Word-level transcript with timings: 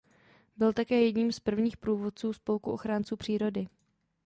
Byl 0.57 0.73
také 0.73 1.01
jedním 1.03 1.31
z 1.31 1.39
prvních 1.39 1.77
průvodců 1.77 2.33
Spolku 2.33 2.71
ochránců 2.71 3.17
přírody. 3.17 3.67